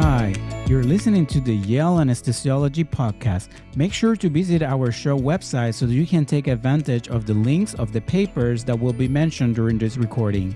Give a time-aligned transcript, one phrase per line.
[0.00, 0.34] Hi,
[0.68, 3.48] you're listening to the Yale Anesthesiology Podcast.
[3.76, 7.32] Make sure to visit our show website so that you can take advantage of the
[7.32, 10.54] links of the papers that will be mentioned during this recording.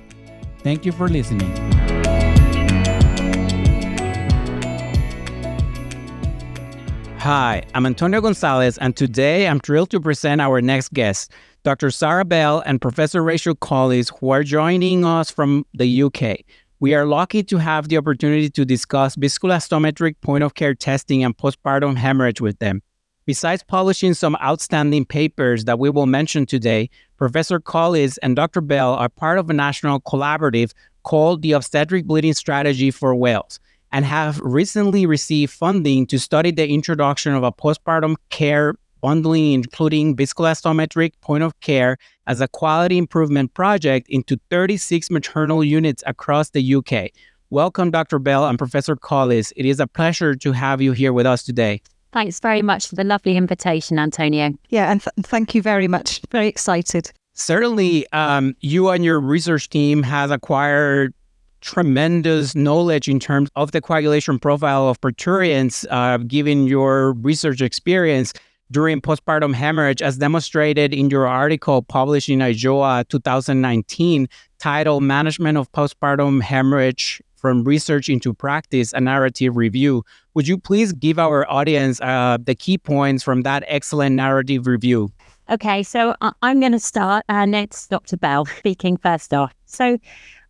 [0.59, 1.51] Thank you for listening.
[7.21, 11.33] Hi, I'm Antonio Gonzalez, and today I'm thrilled to present our next guest,
[11.63, 11.91] Dr.
[11.91, 16.41] Sarah Bell and Professor Rachel Collis, who are joining us from the UK.
[16.83, 21.37] We are lucky to have the opportunity to discuss viscoelastometric point of care testing and
[21.37, 22.81] postpartum hemorrhage with them.
[23.27, 26.89] Besides publishing some outstanding papers that we will mention today,
[27.19, 28.63] Professor Collis and Dr.
[28.63, 33.61] Bell are part of a national collaborative called the Obstetric Bleeding Strategy for Wales
[33.93, 40.17] and have recently received funding to study the introduction of a postpartum care bundling, including
[40.17, 41.99] viscoelastometric point of care
[42.31, 47.11] as a quality improvement project into 36 maternal units across the UK.
[47.51, 48.21] Welcome, Dr.
[48.21, 49.53] Bell and Professor Collis.
[49.57, 51.83] It is a pleasure to have you here with us today.
[52.13, 54.53] Thanks very much for the lovely invitation, Antonio.
[54.69, 56.21] Yeah, and th- thank you very much.
[56.31, 57.11] Very excited.
[57.35, 61.13] Certainly, um, you and your research team has acquired
[61.63, 68.33] tremendous knowledge in terms of the coagulation profile of parturients, uh, given your research experience
[68.71, 75.71] during postpartum hemorrhage, as demonstrated in your article published in IJOA 2019, titled Management of
[75.73, 80.05] Postpartum Hemorrhage from Research into Practice, a narrative review.
[80.35, 85.11] Would you please give our audience uh, the key points from that excellent narrative review?
[85.49, 88.17] Okay, so I'm going to start, and it's Dr.
[88.17, 89.53] Bell speaking first off.
[89.65, 89.99] So,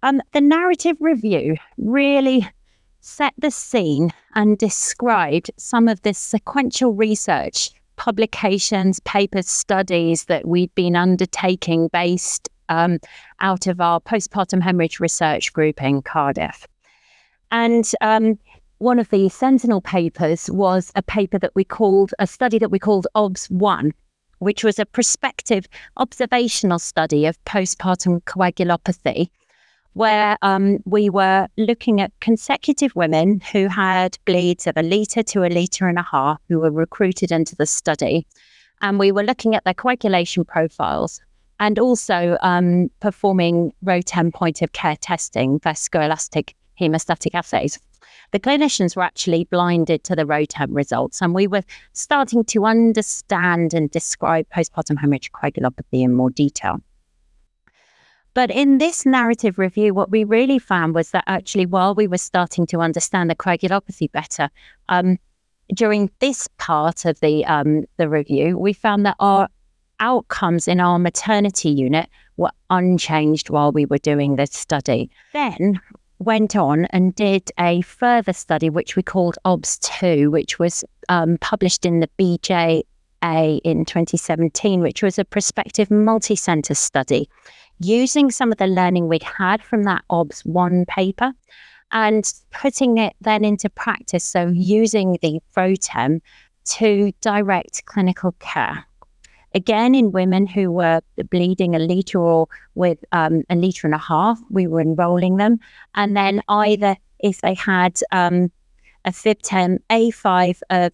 [0.03, 2.47] um, the narrative review really
[3.01, 10.75] set the scene and described some of this sequential research publications, papers, studies that we'd
[10.75, 12.99] been undertaking based um,
[13.41, 16.67] out of our postpartum hemorrhage research group in Cardiff.
[17.51, 18.39] And um,
[18.79, 22.79] one of the sentinel papers was a paper that we called a study that we
[22.79, 23.93] called OBS 1,
[24.39, 29.29] which was a prospective observational study of postpartum coagulopathy
[29.95, 35.45] where um, we were looking at consecutive women who had bleeds of a litre to
[35.45, 38.27] a litre and a half who were recruited into the study.
[38.83, 41.21] And we were looking at their coagulation profiles
[41.59, 47.79] and also um, performing ROTEM point of care testing, viscoelastic hemostatic assays.
[48.33, 51.63] The clinicians were actually blinded to the ROTEM results, and we were
[51.93, 56.81] starting to understand and describe postpartum hemorrhagic coagulopathy in more detail.
[58.35, 62.19] But in this narrative review, what we really found was that actually, while we were
[62.19, 64.51] starting to understand the coagulopathy better,
[64.89, 65.19] um,
[65.75, 69.49] during this part of the um, the review, we found that our
[70.01, 75.11] outcomes in our maternity unit were unchanged while we were doing this study.
[75.33, 75.81] Then
[76.19, 81.87] went on and did a further study, which we called OBS2, which was um, published
[81.87, 82.83] in the BJA
[83.23, 87.29] in 2017, which was a prospective multi center study
[87.81, 91.33] using some of the learning we'd had from that OBS 1 paper
[91.93, 94.23] and putting it then into practice.
[94.23, 96.21] So, using the ROTEM
[96.77, 98.85] to direct clinical care.
[99.55, 102.47] Again, in women who were bleeding a litre or
[102.77, 105.59] with um, a litre and a half, we were enrolling them.
[105.97, 108.53] And then either if they had um,
[109.05, 110.93] a FibTem A5 of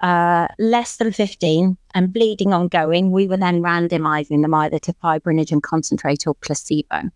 [0.00, 5.62] uh, less than 15 and bleeding ongoing, we were then randomizing them either to fibrinogen
[5.62, 7.10] concentrate or placebo.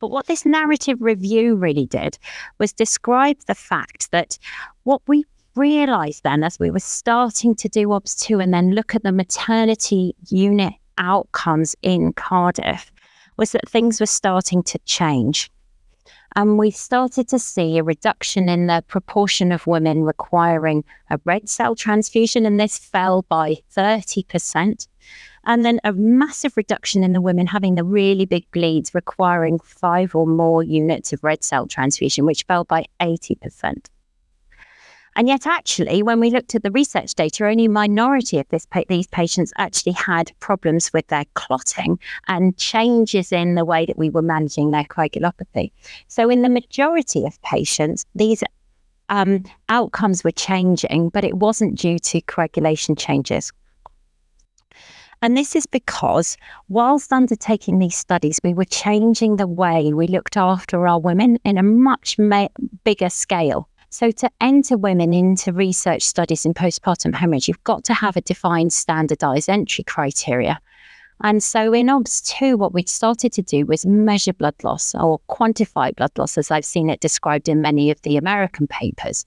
[0.00, 2.18] But what this narrative review really did
[2.58, 4.38] was describe the fact that
[4.82, 5.24] what we
[5.56, 10.14] realized then as we were starting to do OBS2 and then look at the maternity
[10.28, 12.90] unit outcomes in Cardiff
[13.36, 15.50] was that things were starting to change.
[16.36, 21.48] And we started to see a reduction in the proportion of women requiring a red
[21.48, 24.88] cell transfusion, and this fell by 30%.
[25.46, 30.14] And then a massive reduction in the women having the really big bleeds requiring five
[30.16, 33.86] or more units of red cell transfusion, which fell by 80%.
[35.16, 38.66] And yet, actually, when we looked at the research data, only a minority of this,
[38.88, 44.10] these patients actually had problems with their clotting and changes in the way that we
[44.10, 45.70] were managing their coagulopathy.
[46.08, 48.42] So, in the majority of patients, these
[49.08, 53.52] um, outcomes were changing, but it wasn't due to coagulation changes.
[55.22, 56.36] And this is because,
[56.68, 61.56] whilst undertaking these studies, we were changing the way we looked after our women in
[61.56, 62.48] a much ma-
[62.84, 63.68] bigger scale.
[63.94, 68.22] So, to enter women into research studies in postpartum hemorrhage, you've got to have a
[68.22, 70.58] defined standardized entry criteria.
[71.22, 75.94] And so in OBS2, what we started to do was measure blood loss or quantify
[75.94, 79.26] blood loss, as I've seen it described in many of the American papers.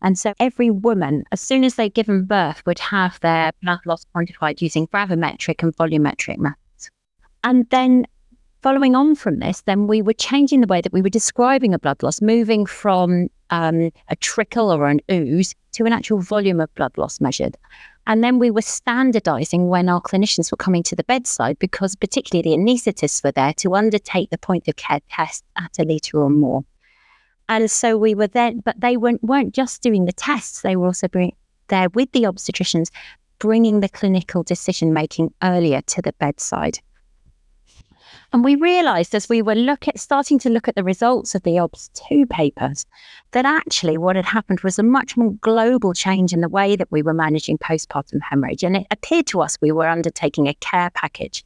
[0.00, 4.06] And so every woman, as soon as they'd given birth, would have their blood loss
[4.16, 6.90] quantified using gravimetric and volumetric methods.
[7.44, 8.06] And then
[8.62, 11.78] following on from this, then we were changing the way that we were describing a
[11.78, 16.72] blood loss, moving from um, a trickle or an ooze to an actual volume of
[16.74, 17.56] blood loss measured.
[18.06, 22.42] And then we were standardizing when our clinicians were coming to the bedside because, particularly,
[22.42, 26.30] the anaesthetists were there to undertake the point of care test at a litre or
[26.30, 26.64] more.
[27.48, 30.86] And so we were there, but they weren't, weren't just doing the tests, they were
[30.86, 31.34] also bring,
[31.68, 32.90] there with the obstetricians,
[33.38, 36.78] bringing the clinical decision making earlier to the bedside.
[38.32, 41.42] And we realized as we were look at, starting to look at the results of
[41.42, 42.86] the OBS 2 papers
[43.32, 46.92] that actually what had happened was a much more global change in the way that
[46.92, 48.62] we were managing postpartum hemorrhage.
[48.62, 51.44] And it appeared to us we were undertaking a care package.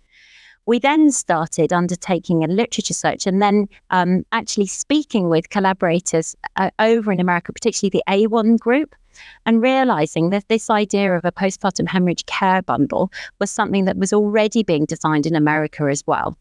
[0.66, 6.70] We then started undertaking a literature search and then um, actually speaking with collaborators uh,
[6.78, 8.94] over in America, particularly the AWHONN group,
[9.46, 13.10] and realizing that this idea of a postpartum hemorrhage care bundle
[13.40, 16.36] was something that was already being designed in America as well.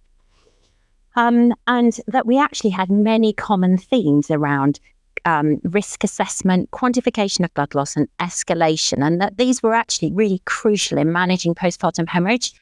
[1.16, 4.80] Um, and that we actually had many common themes around
[5.26, 10.42] um, risk assessment, quantification of blood loss, and escalation, and that these were actually really
[10.46, 12.54] crucial in managing postpartum hemorrhage.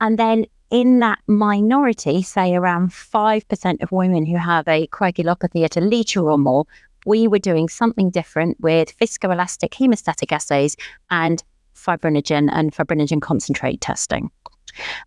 [0.00, 5.76] And then in that minority, say around 5% of women who have a coagulopathy at
[5.76, 6.66] a litre or more,
[7.06, 10.76] we were doing something different with viscoelastic hemostatic assays
[11.10, 11.42] and
[11.74, 14.30] fibrinogen and fibrinogen concentrate testing.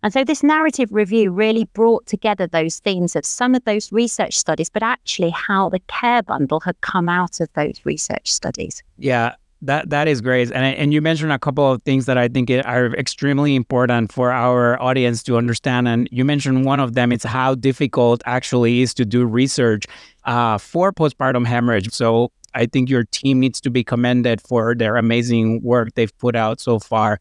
[0.02, 4.36] And so this narrative review really brought together those themes of some of those research
[4.38, 8.82] studies, but actually how the care bundle had come out of those research studies.
[8.98, 12.28] Yeah, that that is great, and and you mentioned a couple of things that I
[12.28, 15.86] think are extremely important for our audience to understand.
[15.86, 19.84] And you mentioned one of them is how difficult actually is to do research
[20.24, 21.90] uh, for postpartum hemorrhage.
[21.92, 26.36] So I think your team needs to be commended for their amazing work they've put
[26.36, 27.20] out so far.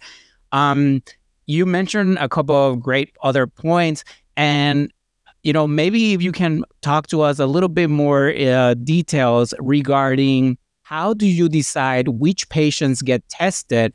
[0.52, 1.02] Um,
[1.48, 4.04] you mentioned a couple of great other points,
[4.38, 4.92] and
[5.44, 9.54] you know maybe if you can talk to us a little bit more uh, details
[9.60, 13.94] regarding how do you decide which patients get tested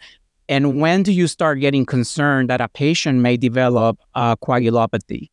[0.48, 5.30] and when do you start getting concerned that a patient may develop a coagulopathy?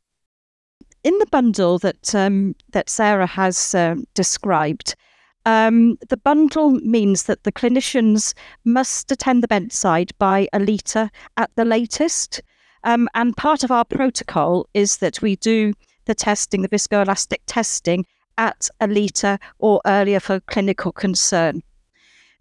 [1.03, 4.95] In the bundle that um, that Sarah has uh, described,
[5.45, 11.51] um, the bundle means that the clinicians must attend the bedside by a litre at
[11.55, 12.41] the latest.
[12.83, 15.73] Um, and part of our protocol is that we do
[16.05, 18.05] the testing, the viscoelastic testing,
[18.37, 21.61] at a litre or earlier for clinical concern.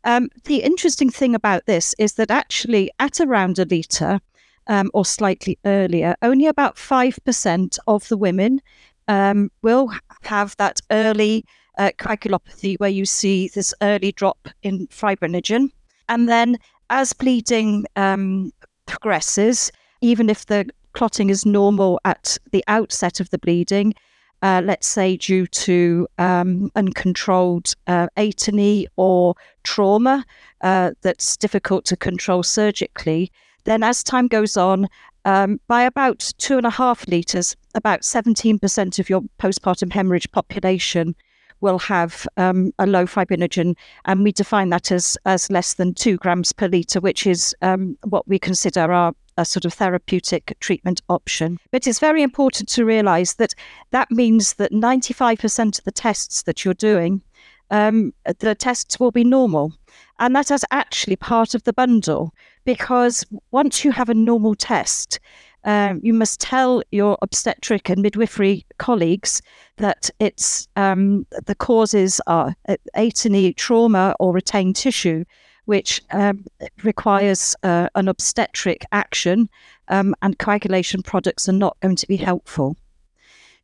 [0.05, 4.21] Um, the interesting thing about this is that actually, at around a litre
[4.67, 8.61] um, or slightly earlier, only about 5% of the women
[9.07, 11.45] um, will have that early
[11.79, 15.71] uh, coagulopathy where you see this early drop in fibrinogen.
[16.09, 16.59] And then
[16.91, 18.53] as bleeding um,
[18.87, 19.71] progresses,
[20.01, 23.95] even if the clotting is normal at the outset of the bleeding,
[24.43, 30.25] uh, let's say due to um, uncontrolled uh, atony or trauma
[30.63, 33.31] uh, that's difficult to control surgically,
[33.65, 34.89] then as time goes on,
[35.25, 41.15] um, by about two and a half litres, about 17% of your postpartum hemorrhage population
[41.63, 46.19] will have um, a low fibrinogen, and we define that as as less than two
[46.19, 51.01] grams per liter, which is um, what we consider our a sort of therapeutic treatment
[51.09, 51.59] option.
[51.71, 53.55] But it's very important to realize that
[53.91, 57.23] that means that 95% of the tests that you're doing,
[57.71, 59.73] um, the tests will be normal.
[60.19, 65.19] And that is actually part of the bundle because once you have a normal test,
[65.65, 69.43] um, you must tell your obstetric and midwifery colleagues
[69.77, 72.55] that it's um, the causes are
[72.97, 75.25] atony, trauma, or retained tissue,
[75.67, 76.45] which um,
[76.83, 79.49] requires uh, an obstetric action,
[79.89, 82.77] um, and coagulation products are not going to be helpful.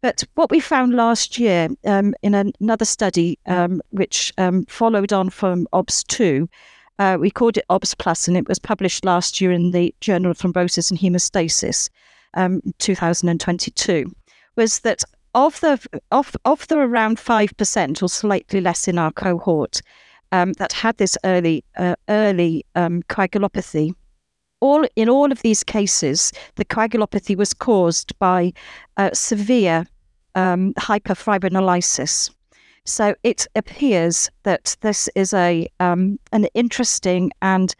[0.00, 4.32] But what we found last year um, in another study, um, which
[4.68, 6.48] followed on from OBS 2,
[6.98, 10.30] uh, we called it OBS Plus, and it was published last year in the Journal
[10.30, 11.88] of Thrombosis and Hemostasis,
[12.34, 14.10] um, 2022.
[14.56, 15.78] Was that of the
[16.10, 19.80] of of the around five percent or slightly less in our cohort
[20.32, 23.94] um, that had this early uh, early um, coagulopathy?
[24.60, 28.52] All in all of these cases, the coagulopathy was caused by
[28.96, 29.86] uh, severe
[30.34, 32.30] um, hyperfibrinolysis.
[32.84, 37.74] So it appears that this is a um, an interesting and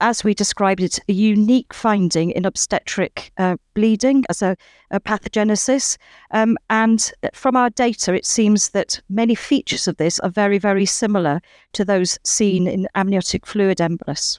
[0.00, 4.56] as we described it, a unique finding in obstetric uh, bleeding as a,
[4.90, 5.96] a pathogenesis.
[6.32, 10.86] Um, and from our data, it seems that many features of this are very, very
[10.86, 11.40] similar
[11.72, 14.38] to those seen in amniotic fluid embolus.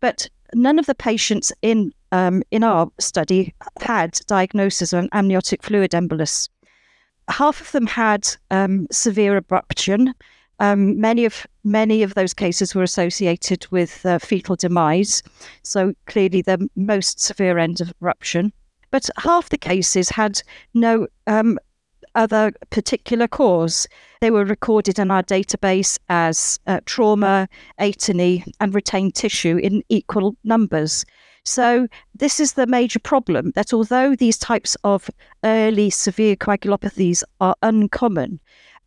[0.00, 5.62] But none of the patients in um, in our study had diagnosis of an amniotic
[5.62, 6.48] fluid embolus.
[7.30, 10.12] Half of them had um, severe abruption,
[10.60, 15.22] um, many of many of those cases were associated with uh, fetal demise,
[15.62, 18.50] so clearly the most severe end of rupture.
[18.90, 20.42] But half the cases had
[20.74, 21.58] no um,
[22.14, 23.88] other particular cause.
[24.20, 27.48] They were recorded in our database as uh, trauma,
[27.80, 31.06] atony, and retained tissue in equal numbers.
[31.44, 35.10] So, this is the major problem that although these types of
[35.42, 38.40] early severe coagulopathies are uncommon,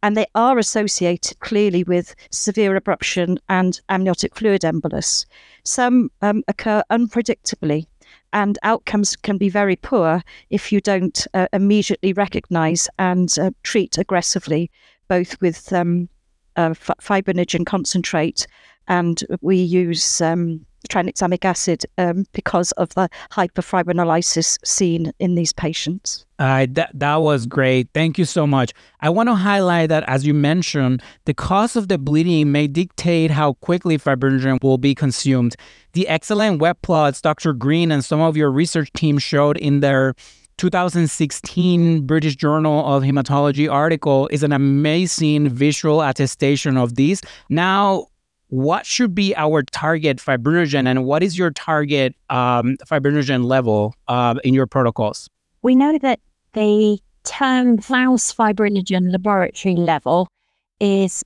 [0.04, 5.26] and they are associated clearly with severe abruption and amniotic fluid embolus.
[5.64, 7.88] Some um, occur unpredictably,
[8.34, 13.98] and outcomes can be very poor if you don't uh, immediately recognize and uh, treat
[13.98, 14.70] aggressively,
[15.08, 16.10] both with um,
[16.56, 18.46] uh, fibrinogen concentrate
[18.88, 26.26] and we use um, tranexamic acid um, because of the hyperfibrinolysis seen in these patients.
[26.40, 27.88] Uh, that, that was great.
[27.94, 28.74] Thank you so much.
[29.00, 33.32] I want to highlight that, as you mentioned, the cause of the bleeding may dictate
[33.32, 35.56] how quickly fibrinogen will be consumed.
[35.94, 37.54] The excellent web plots Dr.
[37.54, 40.16] Green and some of your research team showed in their
[40.58, 47.22] 2016 British Journal of Hematology article is an amazing visual attestation of this.
[47.50, 48.08] Now,
[48.54, 54.36] what should be our target fibrinogen and what is your target um, fibrinogen level uh,
[54.44, 55.28] in your protocols?
[55.64, 56.20] We know that
[56.54, 60.28] the term Clauss fibrinogen laboratory level
[60.80, 61.24] is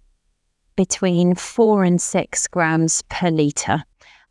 [0.77, 3.83] between four and six grams per litre.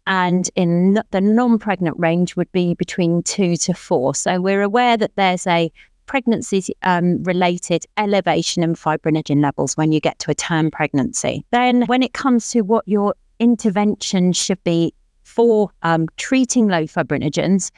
[0.07, 4.15] And in the non pregnant range would be between two to four.
[4.15, 5.71] So we're aware that there's a
[6.07, 11.45] pregnancy um, related elevation in fibrinogen levels when you get to a term pregnancy.
[11.51, 14.95] Then, when it comes to what your intervention should be
[15.25, 17.71] for um, treating low fibrinogens,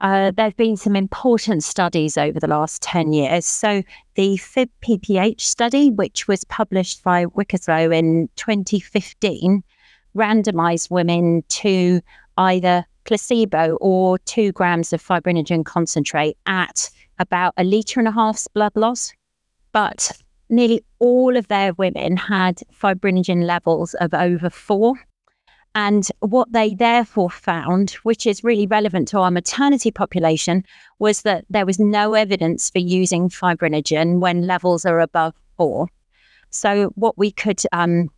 [0.00, 3.46] uh, there have been some important studies over the last 10 years.
[3.46, 3.82] So,
[4.14, 9.62] the FIB study, which was published by Wikkelsø in 2015,
[10.16, 12.00] randomized women to
[12.36, 16.90] either placebo or two grams of fibrinogen concentrate at
[17.22, 19.12] about a litre and a half's blood loss.
[19.72, 20.12] But
[20.50, 24.94] nearly all of their women had fibrinogen levels of over four.
[25.74, 30.64] And what they therefore found, which is really relevant to our maternity population,
[30.98, 35.88] was that there was no evidence for using fibrinogen when levels are above four.
[36.50, 38.10] So, what we could um,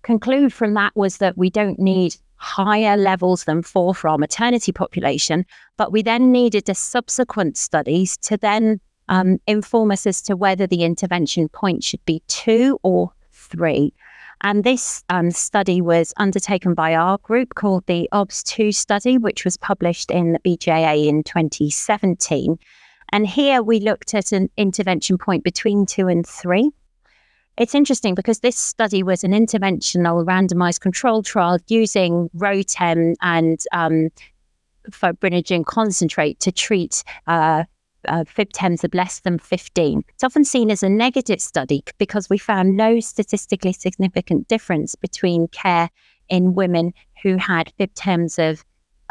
[0.00, 4.70] conclude from that was that we don't need higher levels than four for our maternity
[4.70, 5.46] population.
[5.78, 10.66] But we then needed a subsequent studies to then um, inform us as to whether
[10.66, 13.94] the intervention point should be two or three.
[14.42, 19.56] And this um, study was undertaken by our group called the OBS2 study, which was
[19.56, 22.58] published in the BJA in 2017.
[23.10, 26.70] And here we looked at an intervention point between two and three.
[27.56, 34.08] It's interesting because this study was an interventional randomized control trial using Rotem and um,
[34.90, 37.62] fibrinogen concentrate to treat uh,
[38.08, 40.02] uh, FibTEMs of less than 15.
[40.08, 45.46] It's often seen as a negative study because we found no statistically significant difference between
[45.48, 45.90] care
[46.28, 46.92] in women
[47.22, 48.64] who had FibTEMs of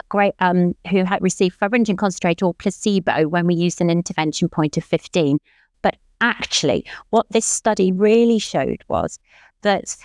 [0.10, 4.76] great um, who had received fibrinogen concentrate or placebo when we used an intervention point
[4.76, 5.40] of 15
[6.24, 9.20] actually, what this study really showed was
[9.62, 9.96] that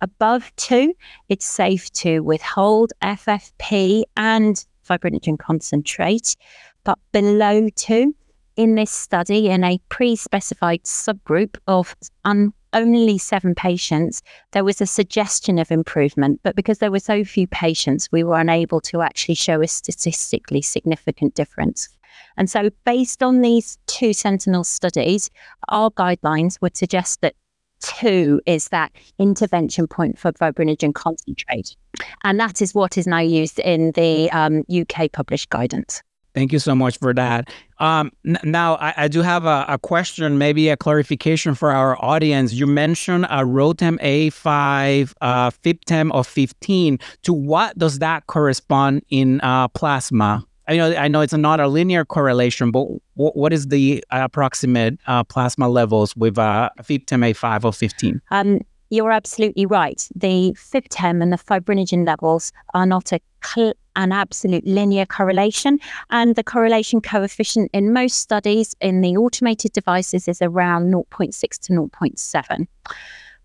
[0.00, 0.94] above two,
[1.28, 6.36] it's safe to withhold FFP and fibrinogen concentrate.
[6.84, 8.14] But below two,
[8.56, 14.80] in this study, in a pre specified subgroup of un- only seven patients, there was
[14.80, 16.40] a suggestion of improvement.
[16.42, 20.60] But because there were so few patients, we were unable to actually show a statistically
[20.60, 21.88] significant difference.
[22.36, 25.30] And so, based on these two Sentinel studies,
[25.68, 27.34] our guidelines would suggest that
[27.80, 31.76] two is that intervention point for fibrinogen concentrate.
[32.22, 36.02] And that is what is now used in the um, UK published guidance.
[36.34, 37.48] Thank you so much for that.
[37.78, 41.96] Um, n- now, I, I, do have a, a, question, maybe a clarification for our
[42.04, 42.52] audience.
[42.52, 46.98] You mentioned a Rotem A5 uh, FibTEM of 15.
[47.22, 50.44] To what does that correspond in uh, plasma?
[50.66, 55.24] I know I know it's not a linear correlation, but what is the approximate uh,
[55.24, 58.20] plasma levels with uh, FibTEM A5 or 15?
[58.30, 60.08] Um, you're absolutely right.
[60.14, 65.78] The FibTem and the fibrinogen levels are not a cl- an absolute linear correlation,
[66.10, 71.72] and the correlation coefficient in most studies in the automated devices is around 0.6 to
[71.72, 72.66] 0.7.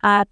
[0.02, 0.26] Uh,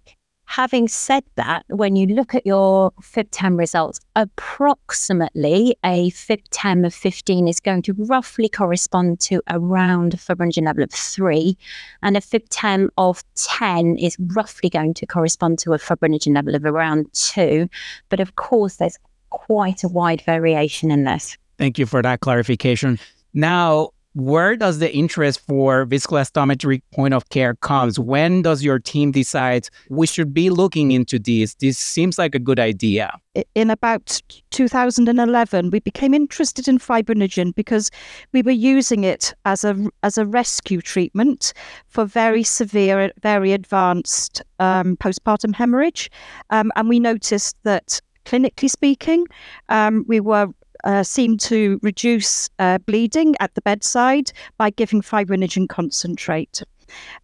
[0.48, 7.46] Having said that, when you look at your FibTem results, approximately a FibTem of 15
[7.46, 11.54] is going to roughly correspond to around a fibrinogen level of 3,
[12.02, 16.64] and a FibTem of 10 is roughly going to correspond to a fibrinogen level of
[16.64, 17.68] around 2.
[18.08, 18.96] But of course, there's
[19.28, 21.36] quite a wide variation in this.
[21.58, 22.98] Thank you for that clarification.
[23.34, 28.00] Now, where does the interest for viscoelastometry point of care comes?
[28.00, 31.54] When does your team decide we should be looking into this?
[31.54, 33.16] This seems like a good idea.
[33.54, 34.20] In about
[34.50, 37.92] 2011, we became interested in fibrinogen because
[38.32, 41.52] we were using it as a as a rescue treatment
[41.86, 46.10] for very severe, very advanced um, postpartum hemorrhage,
[46.50, 49.26] um, and we noticed that clinically speaking,
[49.68, 50.48] um, we were
[50.84, 56.62] uh, seemed to reduce uh, bleeding at the bedside by giving fibrinogen concentrate.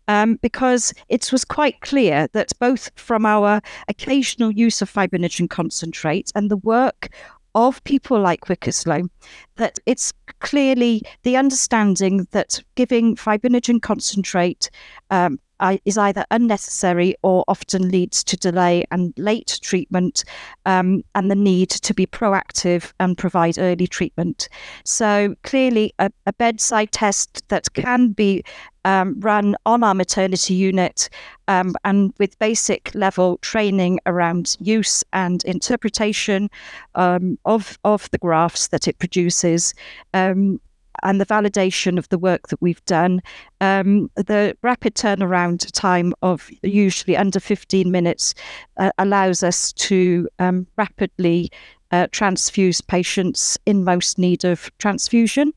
[0.08, 6.30] Um, because it was quite clear that both from our occasional use of fibrinogen concentrate
[6.34, 7.08] and the work
[7.54, 9.08] of people like Wikkelsø,
[9.56, 14.70] that it's clearly the understanding that giving fibrinogen concentrate
[15.10, 15.38] um,
[15.84, 20.24] is either unnecessary or often leads to delay and late treatment
[20.66, 24.48] um, and the need to be proactive and provide early treatment.
[24.84, 28.44] So, clearly, a, a bedside test that can be
[28.84, 31.08] um, run on our maternity unit
[31.48, 36.50] um, and with basic level training around use and interpretation
[36.94, 39.74] um, of, of the graphs that it produces
[40.12, 40.60] um,
[41.02, 43.20] and the validation of the work that we've done.
[43.60, 48.34] Um, the rapid turnaround time of usually under 15 minutes
[48.76, 51.50] uh, allows us to um, rapidly
[51.90, 55.52] uh, transfuse patients in most need of transfusion,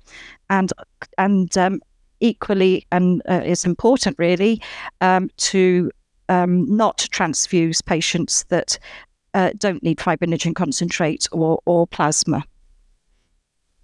[0.49, 0.71] and
[1.17, 1.81] and um,
[2.19, 4.61] equally and uh, is important really
[5.01, 5.89] um, to
[6.29, 8.77] um, not transfuse patients that
[9.33, 12.43] uh, don't need fibrinogen concentrate or or plasma.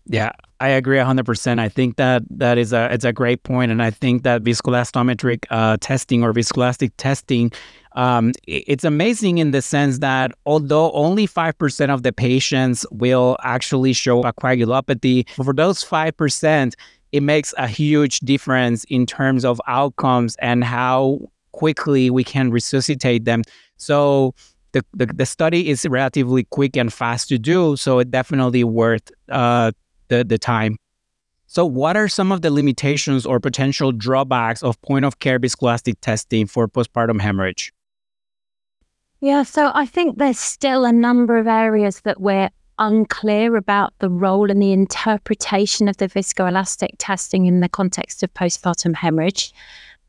[0.06, 1.60] Yeah, I agree 100%.
[1.60, 5.46] I think that that is a it's a great point and I think that viscoelastometric
[5.50, 7.52] uh, testing or viscoelastic testing
[7.96, 13.94] um, it's amazing in the sense that although only 5% of the patients will actually
[13.94, 16.74] show a coagulopathy, for those 5%,
[17.12, 21.20] it makes a huge difference in terms of outcomes and how
[21.52, 23.44] quickly we can resuscitate them.
[23.78, 24.34] So
[24.72, 29.12] the, the, the study is relatively quick and fast to do, so it definitely worth
[29.30, 29.72] uh,
[30.14, 30.78] the, the time.
[31.48, 35.96] So, what are some of the limitations or potential drawbacks of point of care viscoelastic
[36.02, 37.74] testing for postpartum hemorrhage?
[39.20, 42.50] Yeah, so I think there's still a number of areas that we're
[42.80, 48.34] unclear about the role and the interpretation of the viscoelastic testing in the context of
[48.34, 49.54] postpartum hemorrhage.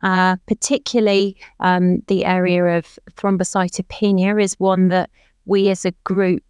[0.02, 5.10] Uh, particularly, um, the area of thrombocytopenia is one that
[5.46, 6.42] we as a group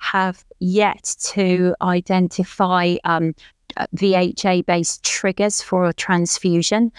[0.00, 3.34] have yet to identify um,
[3.76, 6.90] uh, VHA based triggers for a transfusion.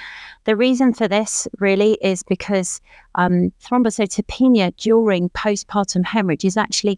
[0.46, 2.80] The reason for this really is because
[3.16, 6.98] um, thrombocytopenia during postpartum hemorrhage is actually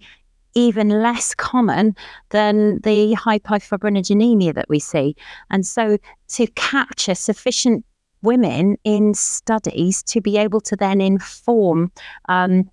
[0.56, 1.96] even less common
[2.30, 5.16] than the hypofibrinogenemia that we see.
[5.50, 5.98] And so
[6.30, 7.84] to capture sufficient
[8.24, 11.92] women in studies to be able to then inform
[12.30, 12.70] um,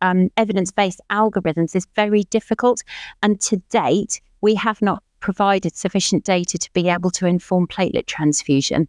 [0.00, 2.82] um, evidence based algorithms is very difficult.
[3.22, 8.06] And to date, we have not provided sufficient data to be able to inform platelet
[8.06, 8.88] transfusion.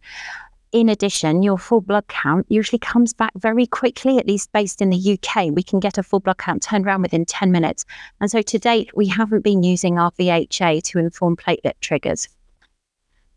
[0.72, 4.90] In addition, your full blood count usually comes back very quickly, at least based in
[4.90, 5.50] the UK.
[5.52, 7.84] We can get a full blood count turned around within 10 minutes.
[8.20, 12.28] And so to date, we haven't been using our VHA to inform platelet triggers.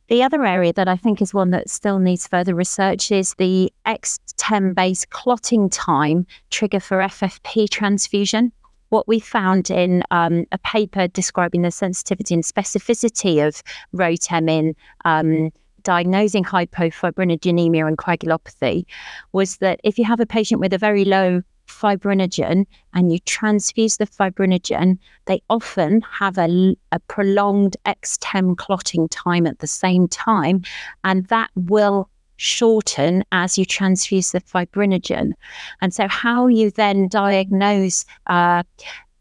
[0.07, 3.73] The other area that I think is one that still needs further research is the
[3.85, 8.53] EXTEM based clotting time trigger for FFP transfusion.
[8.87, 14.75] What we found in um, a paper describing the sensitivity and specificity of ROTEM in
[15.03, 15.51] um,
[15.83, 18.85] diagnosing hypofibrinogenemia and coagulopathy
[19.33, 23.97] was that if you have a patient with a very low fibrinogen and you transfuse
[23.97, 30.63] the fibrinogen, they often have a, a prolonged EXTEM clotting time at the same time,
[31.03, 35.33] and that will shorten as you transfuse the fibrinogen.
[35.81, 38.63] And so, how you then diagnose uh,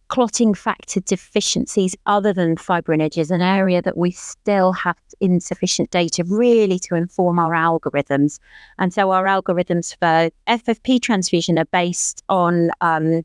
[0.09, 6.25] clotting factor deficiencies other than fibrinogen is an area that we still have insufficient data
[6.25, 8.39] really to inform our algorithms.
[8.79, 13.23] And so our algorithms for FFP transfusion are based on um,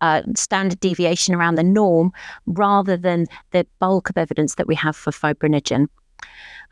[0.00, 2.12] uh, standard deviation around the norm
[2.46, 5.88] rather than the bulk of evidence that we have for fibrinogen.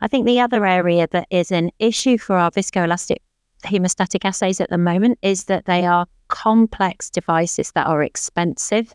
[0.01, 3.17] I think the other area that is an issue for our viscoelastic
[3.65, 8.93] hemostatic assays at the moment is that they are complex devices that are expensive.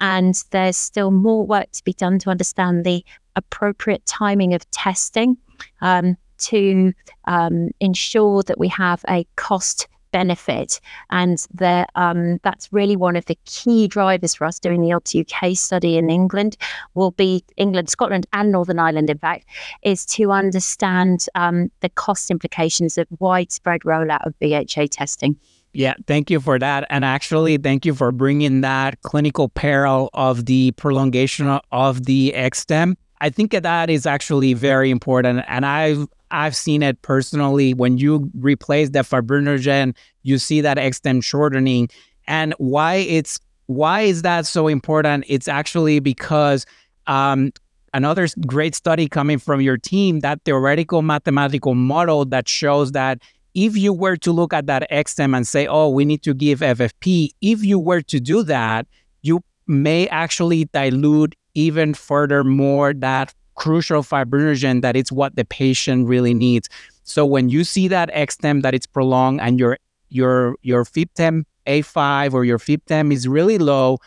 [0.00, 3.04] And there's still more work to be done to understand the
[3.36, 5.36] appropriate timing of testing
[5.80, 6.92] um, to
[7.26, 10.80] um, ensure that we have a cost benefit.
[11.10, 15.26] And the, um, that's really one of the key drivers for us doing the LTU
[15.26, 16.56] case study in England,
[16.94, 19.44] will be England, Scotland, and Northern Ireland, in fact,
[19.82, 25.36] is to understand um, the cost implications of widespread rollout of VHA testing.
[25.72, 26.86] Yeah, thank you for that.
[26.90, 32.96] And actually, thank you for bringing that clinical peril of the prolongation of the EXTEM.
[33.20, 35.44] I think that is actually very important.
[35.48, 37.74] And I've I've seen it personally.
[37.74, 41.88] When you replace the fibrinogen, you see that EXTEM shortening.
[42.26, 45.24] And why it's why is that so important?
[45.28, 46.66] It's actually because
[47.06, 47.52] um,
[47.92, 53.20] another great study coming from your team, that theoretical mathematical model that shows that
[53.54, 56.60] if you were to look at that EXTEM and say, oh, we need to give
[56.60, 58.86] FFP, if you were to do that,
[59.22, 66.08] you may actually dilute even further more that crucial fibrinogen that it's what the patient
[66.08, 66.68] really needs.
[67.04, 72.32] So when you see that EXTEM that it's prolonged and your your your FIBTEM A5
[72.32, 73.98] or your FIBTEM is really low,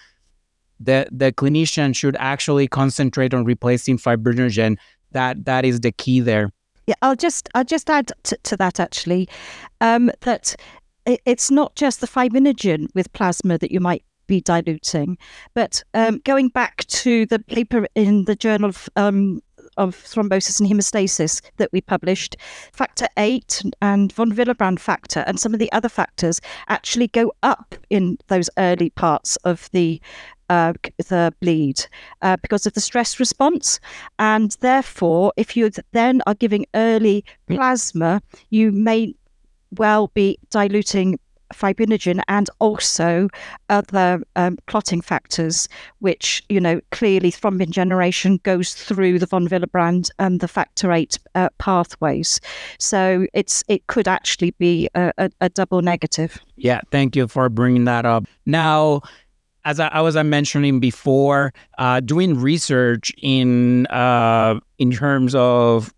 [0.80, 4.78] the the clinician should actually concentrate on replacing fibrinogen.
[5.12, 6.52] That that is the key there.
[6.88, 9.28] Yeah, I'll just I'll just add to, to that actually,
[9.82, 10.56] um, that
[11.06, 15.18] it's not just the fibrinogen with plasma that you might be diluting,
[15.54, 19.42] but um, going back to the paper in the Journal of, um,
[19.78, 22.36] of Thrombosis and Hemostasis that we published,
[22.74, 27.76] factor eight and von Willebrand factor and some of the other factors actually go up
[27.90, 30.02] in those early parts of the
[30.50, 30.74] uh,
[31.10, 31.86] the bleed
[32.22, 33.82] uh, because of the stress response.
[34.18, 39.14] And therefore, if you then are giving early plasma, you may
[39.72, 41.20] well be diluting
[41.54, 43.30] fibrinogen and also
[43.70, 45.68] other um, clotting factors,
[46.00, 51.18] which, you know, clearly thrombin generation goes through the von Willebrand and the factor eight
[51.36, 52.40] uh, pathways.
[52.80, 56.40] So it's it could actually be a, a, a double negative.
[56.56, 58.26] Yeah, thank you for bringing that up.
[58.46, 59.02] Now,
[59.66, 65.94] as I, I was mentioning before, uh, doing research in uh, in terms of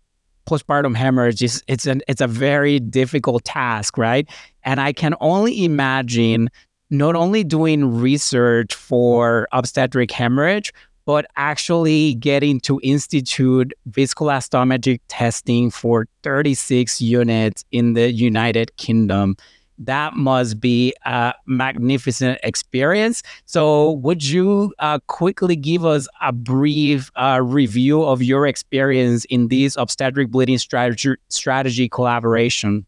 [0.46, 4.28] postpartum hemorrhage is it's an it's a very difficult task, right?
[4.64, 6.50] And I can only imagine
[6.90, 10.72] not only doing research for obstetric hemorrhage,
[11.06, 19.36] but actually getting to institute viscoelastometry testing for 36 units in the United Kingdom
[19.80, 23.22] that must be a magnificent experience.
[23.46, 29.48] So, would you uh, quickly give us a brief uh, review of your experience in
[29.48, 32.86] this obstetric bleeding strategy, strategy collaboration?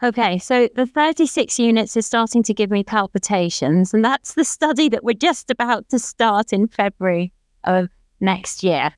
[0.00, 4.88] Okay, so the 36 units is starting to give me palpitations, and that's the study
[4.88, 7.32] that we're just about to start in February
[7.64, 7.88] of
[8.20, 8.92] next year.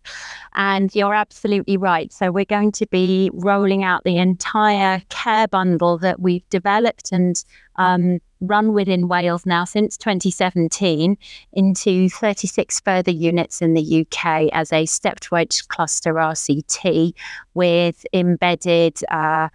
[0.54, 2.12] And you're absolutely right.
[2.12, 7.42] So we're going to be rolling out the entire care bundle that we've developed and
[7.76, 11.16] um, run within Wales now since 2017
[11.54, 17.14] into 36 further units in the UK as a stepped wedge cluster RCT
[17.54, 18.98] with embedded.
[19.10, 19.48] Uh,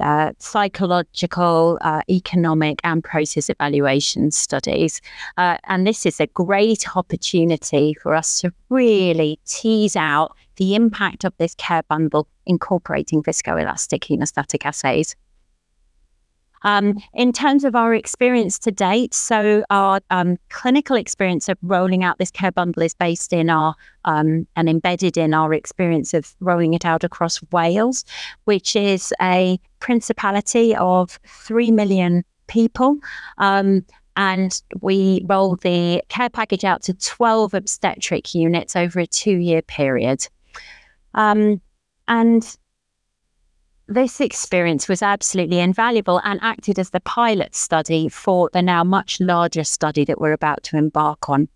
[0.00, 5.00] uh, psychological, uh, economic, and process evaluation studies.
[5.36, 11.24] Uh, and this is a great opportunity for us to really tease out the impact
[11.24, 15.16] of this care bundle incorporating viscoelastic hemostatic assays.
[16.62, 22.04] Um, in terms of our experience to date, so our um, clinical experience of rolling
[22.04, 26.34] out this care bundle is based in our um, and embedded in our experience of
[26.40, 28.04] rolling it out across Wales,
[28.44, 32.98] which is a principality of 3 million people.
[33.38, 33.84] Um,
[34.16, 39.62] and we rolled the care package out to 12 obstetric units over a two year
[39.62, 40.28] period.
[41.14, 41.60] Um,
[42.08, 42.56] and
[43.90, 49.20] this experience was absolutely invaluable and acted as the pilot study for the now much
[49.20, 51.48] larger study that we're about to embark on.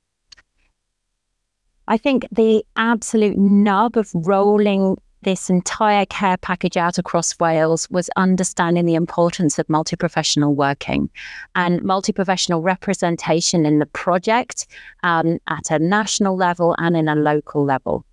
[1.87, 8.11] I think the absolute nub of rolling this entire care package out across Wales was
[8.17, 11.09] understanding the importance of multi professional working
[11.55, 14.67] and multi professional representation in the project
[15.05, 18.05] um, at a national level and in a local level.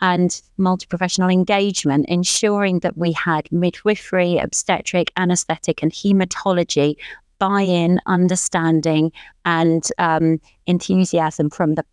[0.00, 6.96] And multi professional engagement, ensuring that we had midwifery, obstetric, anaesthetic, and haematology
[7.38, 9.12] buy in, understanding,
[9.44, 11.84] and um, enthusiasm from the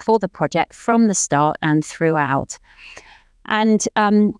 [0.00, 2.58] for the project from the start and throughout.
[3.46, 4.34] And um,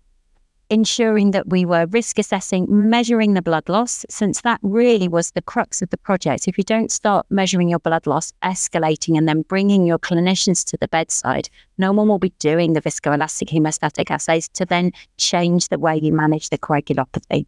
[0.69, 5.41] ensuring that we were risk assessing, measuring the blood loss, since that really was the
[5.41, 6.47] crux of the project.
[6.47, 10.77] If you don't start measuring your blood loss, escalating, and then bringing your clinicians to
[10.77, 15.79] the bedside, no one will be doing the viscoelastic hemostatic assays to then change the
[15.79, 17.45] way you manage the coagulopathy.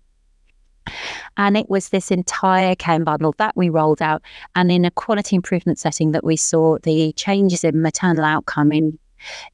[1.38, 4.24] And it was this entire care bundle that we rolled out.
[4.56, 8.98] And in a quality improvement setting, that we saw the changes in maternal outcome in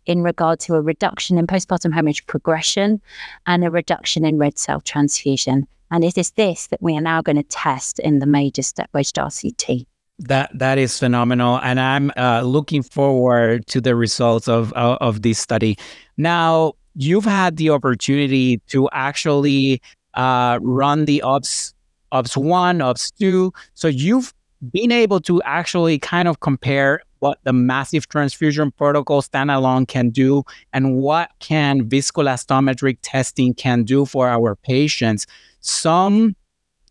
[0.06, 3.02] in regard to a reduction in postpartum hemorrhage progression
[3.46, 5.68] and a reduction in red cell transfusion.
[5.92, 9.14] And it is this that we are now going to test in the major step-wedge
[9.14, 9.86] RCT.
[10.20, 15.22] That that is phenomenal, and I'm uh, looking forward to the results of uh, of
[15.22, 15.78] this study.
[16.18, 19.80] Now, you've had the opportunity to actually
[20.16, 21.76] uh, run the OBS
[22.12, 24.34] OBS one, OBS two, so you've
[24.72, 30.44] been able to actually kind of compare what the massive transfusion protocol standalone can do
[30.74, 35.26] and what can viscoelastometric testing can do for our patients.
[35.62, 36.36] Some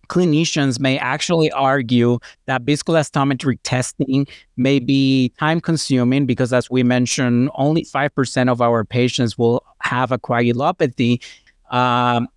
[0.08, 7.50] clinicians may actually argue that viscoelastometric testing may be time consuming because as we mentioned
[7.54, 11.22] only 5% of our patients will have a coagulopathy
[11.70, 12.28] um,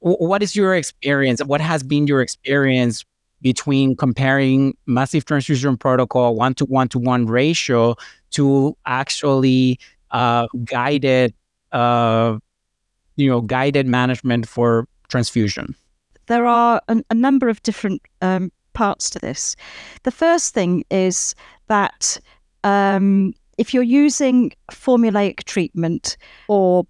[0.00, 3.04] what is your experience what has been your experience
[3.40, 7.94] between comparing massive transfusion protocol one to one to one ratio
[8.30, 9.78] to actually
[10.10, 11.34] uh, guided,
[11.72, 12.38] uh,
[13.16, 15.74] you know, guided management for transfusion?
[16.26, 19.56] There are a, a number of different um, parts to this.
[20.02, 21.34] The first thing is
[21.68, 22.18] that
[22.64, 26.16] um, if you're using formulaic treatment
[26.48, 26.86] or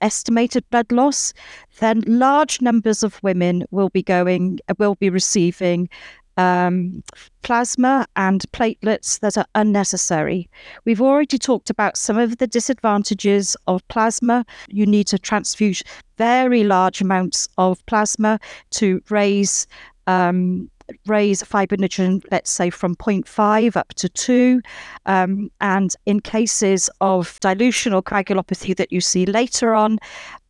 [0.00, 1.32] estimated blood loss,
[1.80, 5.88] then large numbers of women will be going, will be receiving
[6.36, 7.02] um,
[7.42, 10.48] plasma and platelets that are unnecessary.
[10.84, 14.44] We've already talked about some of the disadvantages of plasma.
[14.68, 15.82] You need to transfuse
[16.16, 18.38] very large amounts of plasma
[18.72, 19.66] to raise
[20.06, 20.70] um,
[21.06, 24.60] raise fibrinogen, let's say from 0.5 up to 2.
[25.06, 29.98] Um, and in cases of dilution or coagulopathy that you see later on,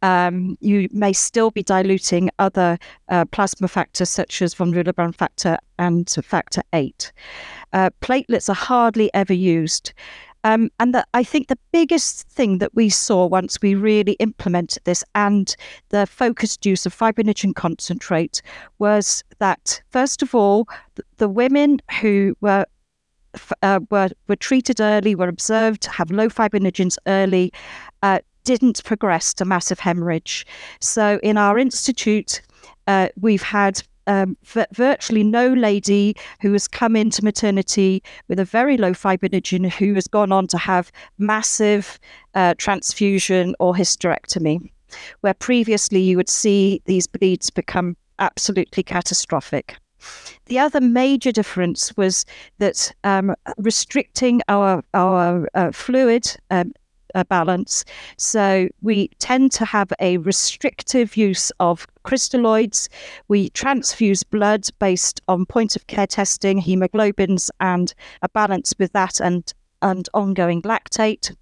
[0.02, 5.58] um, you may still be diluting other uh, plasma factors such as von Willebrand factor
[5.78, 7.12] and factor 8.
[7.72, 9.92] Uh, platelets are hardly ever used.
[10.44, 14.82] Um, and that I think the biggest thing that we saw once we really implemented
[14.84, 15.54] this and
[15.90, 18.40] the focused use of fibrinogen concentrate
[18.78, 20.66] was that, first of all,
[21.18, 22.64] the, women who were
[23.62, 27.52] uh, were were treated early, were observed to have low fibrinogens early,
[28.02, 30.46] uh, didn't progress to massive hemorrhage.
[30.80, 32.42] So in our institute,
[32.86, 34.36] uh, we've had um,
[34.72, 40.08] virtually no lady who has come into maternity with a very low fibrinogen who has
[40.08, 41.98] gone on to have massive
[42.34, 44.70] uh, transfusion or hysterectomy,
[45.20, 49.76] where previously you would see these bleeds become absolutely catastrophic.
[50.46, 52.24] The other major difference was
[52.58, 56.72] that um, restricting our our uh, fluid um,
[57.14, 57.84] uh, balance.
[58.16, 62.88] So we tend to have a restrictive use of crystalloids.
[63.28, 67.92] We transfuse blood based on point of care testing, hemoglobins, and
[68.22, 71.34] a balance with that and, and ongoing lactate.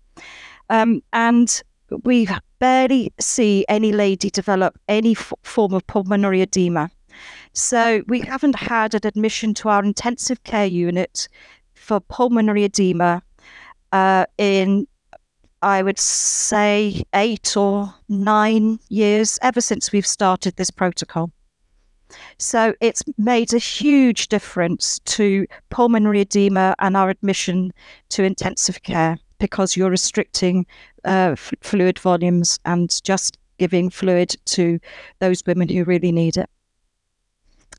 [0.70, 1.62] Um, and
[2.04, 2.28] we
[2.58, 6.90] barely see any lady develop any f- form of pulmonary edema.
[7.52, 11.28] So we haven't had an admission to our intensive care unit
[11.74, 13.22] for pulmonary edema
[13.92, 14.86] uh, in
[15.62, 21.30] I would say, eight or nine years ever since we've started this protocol.
[22.38, 27.72] So it's made a huge difference to pulmonary edema and our admission
[28.10, 30.66] to intensive care because you're restricting
[31.04, 34.78] uh, f- fluid volumes and just giving fluid to
[35.18, 36.48] those women who really need it.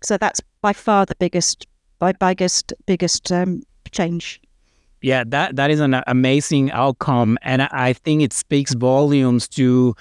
[0.04, 4.42] So that's by far the biggest, by biggest, biggest um, change.
[5.02, 9.96] Yeah, that that is an amazing outcome, and I think it speaks volumes to,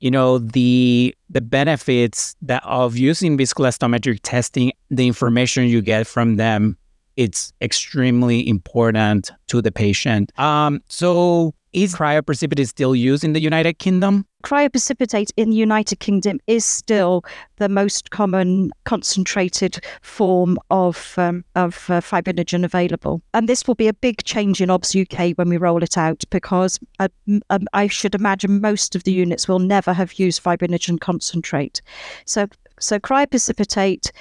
[0.00, 4.72] you know, the the benefits that of using viscoelastometric testing.
[4.90, 6.76] The information you get from them,
[7.16, 10.32] it's extremely important to the patient.
[10.38, 14.24] Um, so Is cryoprecipitate still used in the United Kingdom?
[14.44, 17.24] Cryoprecipitate in the United Kingdom is still
[17.56, 23.88] the most common concentrated form of um, of uh, fibrinogen available, and this will be
[23.88, 27.08] a big change in OBS UK when we roll it out because uh,
[27.50, 31.82] um, I should imagine most of the units will never have used fibrinogen concentrate.
[32.24, 32.46] So
[32.78, 34.12] so cryoprecipitate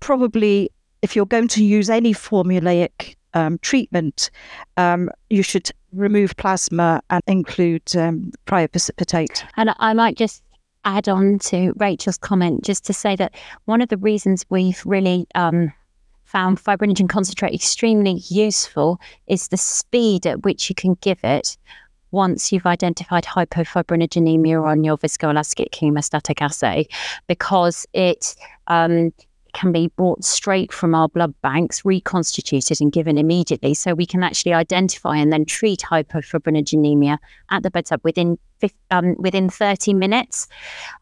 [0.00, 4.30] probably if you're going to use any formulaic um, treatment,
[4.76, 9.44] um, you should remove plasma and include um, cryoprecipitate.
[9.56, 10.42] And I might just
[10.84, 15.26] add on to Rachel's comment just to say that one of the reasons we've really
[15.34, 15.72] um,
[16.24, 21.56] found fibrinogen concentrate extremely useful is the speed at which you can give it
[22.10, 26.86] once you've identified hypofibrinogenemia on your viscoelastic hemostatic assay
[27.26, 28.34] because it
[28.68, 29.12] um,
[29.58, 33.74] can be brought straight from our blood banks, reconstituted and given immediately.
[33.74, 37.18] So we can actually identify and then treat hypofibrinogenemia
[37.50, 38.38] at the bedside within
[38.92, 40.46] um, within 30 minutes.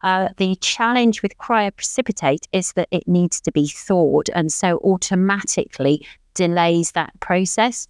[0.01, 6.05] Uh, the challenge with cryoprecipitate is that it needs to be thawed and so automatically
[6.33, 7.87] delays that process.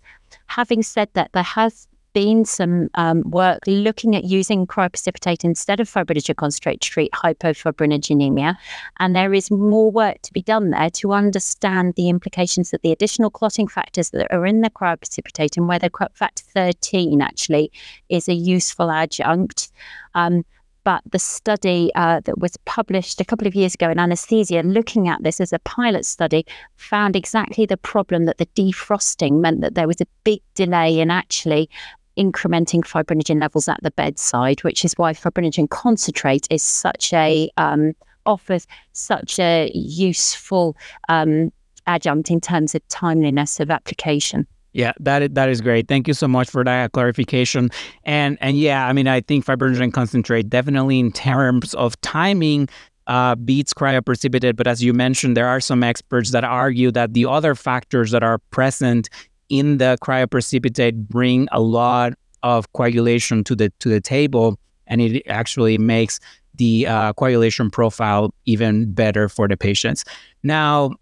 [0.48, 5.88] Having said that, there has been some um, work looking at using cryoprecipitate instead of
[5.88, 8.56] fibrinogen concentrate to treat hypofibrinogenemia.
[8.98, 12.92] And there is more work to be done there to understand the implications that the
[12.92, 17.72] additional clotting factors that are in the cryoprecipitate and whether factor 13 actually
[18.10, 19.72] is a useful adjunct.
[20.16, 20.44] Um,
[20.88, 25.10] but the study uh, that was published a couple of years ago in anesthesia, looking
[25.10, 26.46] at this as a pilot study,
[26.78, 31.12] found exactly the problem that the defrosting meant that there was a big delay in
[31.12, 31.70] actually
[32.18, 37.94] incrementing fibrinogen levels at the bedside, which is why fibrinogen concentrate is such a um,
[38.26, 40.76] offers such a useful
[41.10, 41.52] um,
[41.88, 44.46] adjunct in terms of timeliness of application.
[44.74, 45.88] Yeah, that is, that is great.
[45.88, 47.72] Thank you so much for that clarification.
[48.04, 52.70] And and yeah, I mean, I think fibrinogen concentrate definitely in terms of timing
[53.08, 54.56] uh, beats cryoprecipitate.
[54.56, 58.22] But as you mentioned, there are some experts that argue that the other factors that
[58.22, 59.10] are present
[59.50, 65.24] in the cryoprecipitate bring a lot of coagulation to the to the table, and it
[65.28, 66.20] actually makes
[66.56, 70.04] the uh, coagulation profile even better for the patients.
[70.44, 70.96] Now,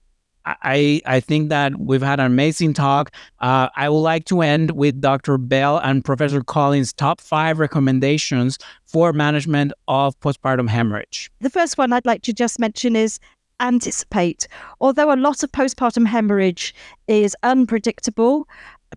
[0.46, 3.12] I, I think that we've had an amazing talk.
[3.40, 5.38] Uh, I would like to end with Dr.
[5.38, 11.32] Bell and Professor Collis' top five recommendations for management of postpartum hemorrhage.
[11.42, 13.20] The first one I'd like to just mention is
[13.60, 14.48] anticipate.
[14.82, 16.74] Although a lot of postpartum hemorrhage
[17.08, 18.48] is unpredictable,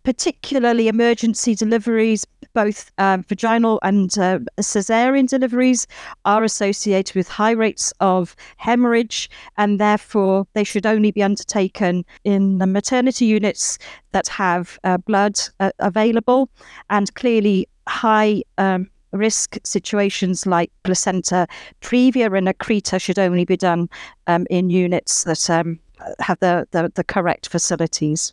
[0.03, 5.87] particularly emergency deliveries, both um, vaginal and uh, cesarean deliveries,
[6.25, 12.59] are associated with high rates of hemorrhage, and therefore they should only be undertaken in
[12.59, 13.79] the maternity units
[14.12, 16.49] that have uh, blood uh, available
[16.90, 18.42] and clearly high.
[18.57, 21.47] Um, risk situations like placenta
[21.81, 23.88] previa and accreta should only be done
[24.27, 25.79] um, in units that um,
[26.21, 28.33] have the, the, the correct facilities.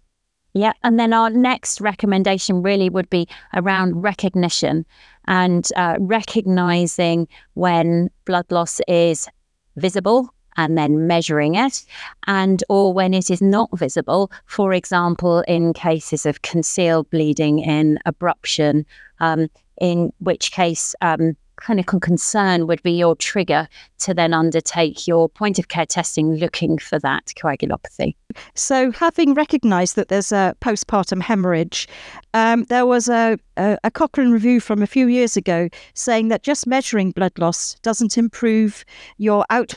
[0.53, 0.71] Yeah.
[0.83, 4.85] And then our next recommendation really would be around recognition
[5.27, 9.27] and uh, recognizing when blood loss is
[9.75, 11.83] visible and then measuring it
[12.27, 17.99] and or when it is not visible for example in cases of concealed bleeding in
[18.05, 18.85] abruption
[19.19, 19.47] um,
[19.79, 23.67] in which case um, clinical concern would be your trigger
[23.99, 28.15] to then undertake your point of care testing looking for that coagulopathy.
[28.53, 31.87] So, having recognised that there's a postpartum hemorrhage,
[32.33, 36.43] um, there was a, a, a, Cochrane review from a few years ago saying that
[36.43, 38.83] just measuring blood loss doesn't improve
[39.17, 39.73] your out,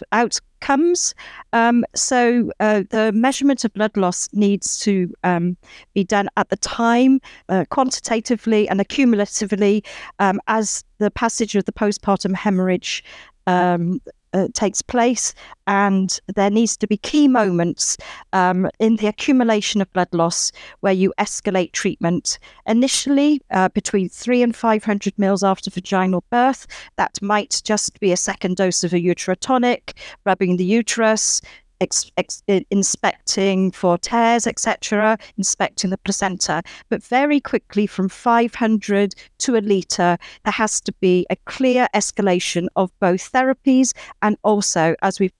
[0.58, 1.14] outcomes.
[1.52, 5.56] Um, so, uh, the measurement of blood loss needs to um,
[5.94, 9.84] be done at the time, uh, quantitatively and accumulatively,
[10.18, 13.04] um, as the passage of the postpartum hemorrhage
[13.46, 14.00] um,
[14.32, 15.34] uh, takes place,
[15.66, 17.96] and there needs to be key moments
[18.32, 22.38] um, in the accumulation of blood loss where you escalate treatment.
[22.66, 28.16] Initially, uh, between three and 500 mils after vaginal birth, that might just be a
[28.16, 29.92] second dose of a uterotonic,
[30.24, 31.40] rubbing the uterus,
[31.80, 36.62] ex- ex- inspecting for tears, etc., inspecting the placenta.
[36.88, 42.68] But very quickly, from 500 to a litre, there has to be a clear escalation
[42.76, 45.32] of both therapies and also, as we've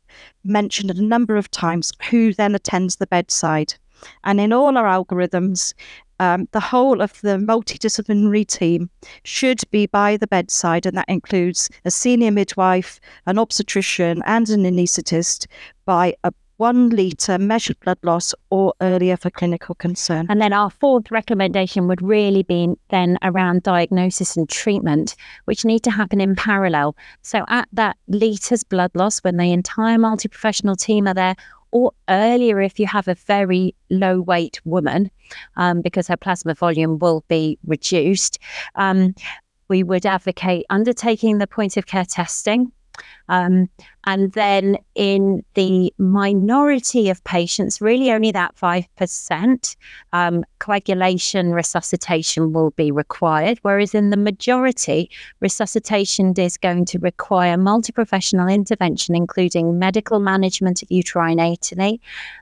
[0.44, 3.74] mentioned a number of times, who then attends the bedside.
[4.24, 5.74] And in all our algorithms,
[6.20, 8.90] um, the whole of the multidisciplinary team
[9.22, 14.64] should be by the bedside, and that includes a senior midwife, an obstetrician, and an
[14.64, 15.46] anaesthetist
[15.84, 20.26] by a one litre measured blood loss or earlier for clinical concern.
[20.28, 25.84] And then our fourth recommendation would really be then around diagnosis and treatment, which need
[25.84, 26.96] to happen in parallel.
[27.22, 31.36] So at that litres blood loss, when the entire multi professional team are there,
[31.70, 35.10] or earlier if you have a very low weight woman,
[35.56, 38.38] um, because her plasma volume will be reduced.
[38.74, 39.14] Um,
[39.68, 42.72] we would advocate undertaking the point of care testing
[43.28, 43.68] um,
[44.04, 49.76] and then in the minority of patients, really only that 5%,
[50.12, 53.58] um, coagulation resuscitation will be required.
[53.62, 60.82] Whereas in the majority, resuscitation is going to require multi professional intervention, including medical management
[60.82, 62.00] of uterine atony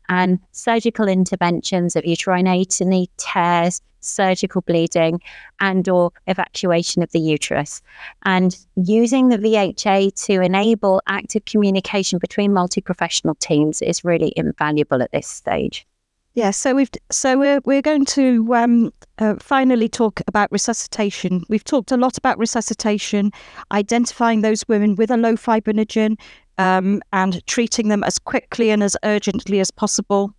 [0.09, 5.21] and surgical interventions of uterine atony, tears, surgical bleeding
[5.61, 7.83] and or evacuation of the uterus
[8.25, 15.13] and using the VHA to enable active communication between multi-professional teams is really invaluable at
[15.13, 15.87] this stage.
[16.35, 21.45] Yeah, so we've so we're we're going to um, uh, finally talk about resuscitation.
[21.49, 23.31] We've talked a lot about resuscitation,
[23.73, 26.19] identifying those women with a low fibrinogen,
[26.59, 30.35] um, and treating them as quickly and as urgently as possible.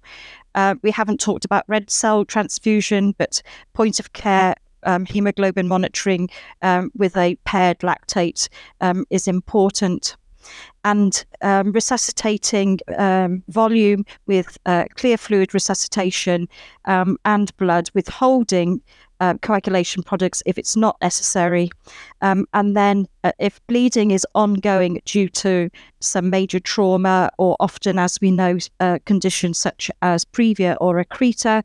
[0.56, 3.42] Uh, we haven't talked about red cell transfusion, but
[3.74, 6.30] point of care um, hemoglobin monitoring
[6.62, 8.48] um, with a paired lactate
[8.82, 10.16] um, is important.
[10.86, 16.48] And um, resuscitating um, volume with uh, clear fluid resuscitation
[16.86, 18.82] um, and blood, withholding
[19.20, 21.70] uh, coagulation products if it's not necessary.
[22.22, 28.00] Um, and then, uh, if bleeding is ongoing due to some major trauma, or often,
[28.00, 31.64] as we know, uh, conditions such as previa or accreta,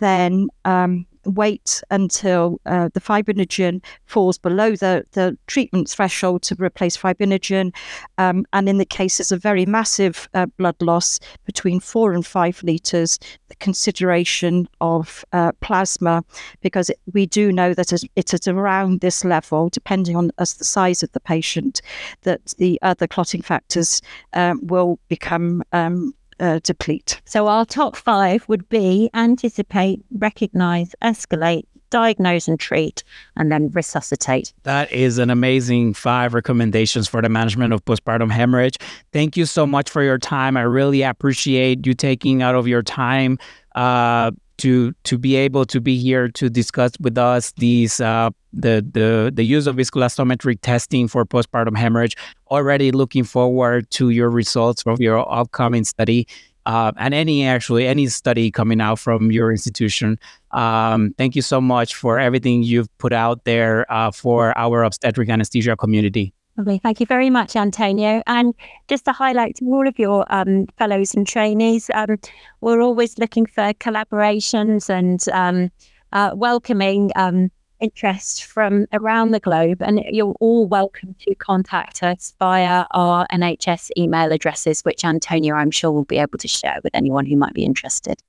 [0.00, 6.96] then um, wait until uh, the fibrinogen falls below the, the treatment threshold to replace
[6.96, 7.74] fibrinogen.
[8.18, 12.62] Um, and in the cases of very massive uh, blood loss, between four and five
[12.62, 13.18] litres,
[13.48, 16.24] the consideration of uh, plasma,
[16.60, 21.02] because it, we do know that it's around this level, depending on as the size
[21.02, 21.80] of the patient,
[22.22, 24.00] that the other clotting factors
[24.32, 27.22] um, will become um, uh, deplete.
[27.24, 33.04] So our top five would be anticipate, recognize, escalate, diagnose and treat,
[33.36, 34.52] and then resuscitate.
[34.64, 38.78] That is an amazing five recommendations for the management of postpartum hemorrhage.
[39.12, 40.56] Thank you so much for your time.
[40.56, 43.38] I really appreciate you taking out of your time
[43.74, 48.86] uh, to to be able to be here to discuss with us these uh, the
[48.92, 52.16] the the use of viscoelastometry testing for postpartum hemorrhage.
[52.50, 56.26] Already looking forward to your results from your upcoming study.
[56.64, 60.16] Uh, and any actually any study coming out from your institution.
[60.52, 65.28] Um, thank you so much for everything you've put out there uh, for our obstetric
[65.28, 66.32] anesthesia community.
[66.58, 66.78] Lovely.
[66.78, 68.22] Thank you very much, Antonio.
[68.26, 68.54] And
[68.86, 72.18] just to highlight to all of your um, fellows and trainees, um,
[72.60, 75.70] we're always looking for collaborations and um,
[76.12, 77.50] uh, welcoming um,
[77.80, 79.80] interest from around the globe.
[79.80, 85.70] And you're all welcome to contact us via our NHS email addresses, which Antonio, I'm
[85.70, 88.22] sure, will be able to share with anyone who might be interested.